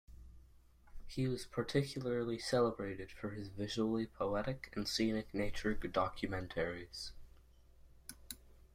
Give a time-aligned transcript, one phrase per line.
[1.05, 7.11] He was particularly celebrated for his visually poetic and scenic nature documentaries.